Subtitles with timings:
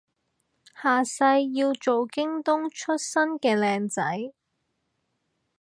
[0.81, 1.23] 下世
[1.53, 4.33] 要做東京出身嘅靚仔